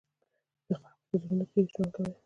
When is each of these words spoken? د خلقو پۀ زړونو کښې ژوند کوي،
د 0.67 0.69
خلقو 0.81 1.05
پۀ 1.11 1.17
زړونو 1.21 1.45
کښې 1.51 1.61
ژوند 1.71 1.89
کوي، 1.95 2.11